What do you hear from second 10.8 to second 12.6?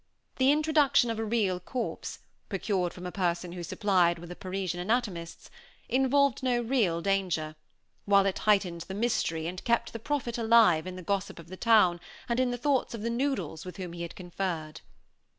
in the gossip of the town and in the